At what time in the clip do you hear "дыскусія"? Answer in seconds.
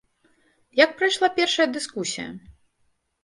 1.75-2.27